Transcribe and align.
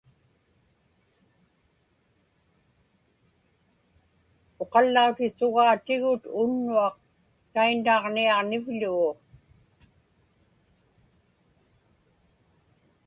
Uqallautisugaatigut 4.61 6.23
unnuaq 6.41 6.95
tainnaġniaġnivḷugu. 7.53 9.01